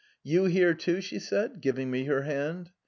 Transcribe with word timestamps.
You 0.23 0.45
here, 0.45 0.73
too?" 0.73 0.99
she 1.01 1.17
asked, 1.17 1.61
giving 1.61 1.91
me 1.91 2.05
her 2.05 2.23
hand. 2.23 2.71